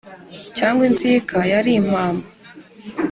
cyangwa 0.57 0.81
inzika 0.89 1.37
yari 1.51 1.71
impamba 1.81 2.27